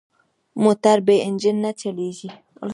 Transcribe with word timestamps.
موټر 0.63 0.97
بې 1.07 1.15
انجن 1.27 1.55
نه 1.65 1.71
چلېږي. 1.79 2.29